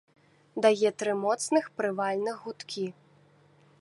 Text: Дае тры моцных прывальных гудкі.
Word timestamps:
Дае 0.65 0.89
тры 1.03 1.13
моцных 1.25 1.69
прывальных 1.81 2.41
гудкі. 2.47 2.87